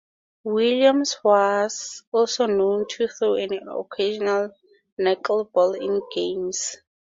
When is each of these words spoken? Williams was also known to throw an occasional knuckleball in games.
Williams 0.45 1.17
was 1.23 2.01
also 2.11 2.47
known 2.47 2.87
to 2.89 3.07
throw 3.07 3.35
an 3.35 3.51
occasional 3.69 4.49
knuckleball 4.99 5.79
in 5.79 6.01
games. 6.11 6.77